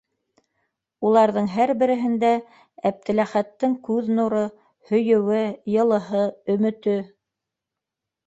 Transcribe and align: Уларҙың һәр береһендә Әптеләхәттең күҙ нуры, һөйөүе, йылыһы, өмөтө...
Уларҙың 1.09 1.49
һәр 1.55 1.71
береһендә 1.81 2.29
Әптеләхәттең 2.91 3.75
күҙ 3.89 4.09
нуры, 4.21 4.41
һөйөүе, 4.93 5.43
йылыһы, 5.75 6.23
өмөтө... 6.57 6.97